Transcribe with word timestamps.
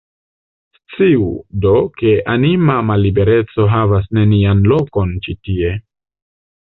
Sciu, 0.93 1.25
do, 1.65 1.73
ke 1.99 2.13
anima 2.35 2.79
mallibereco 2.87 3.67
havas 3.75 4.09
nenian 4.19 4.65
lokon 4.73 5.13
ĉi 5.27 5.37
tie. 5.47 5.75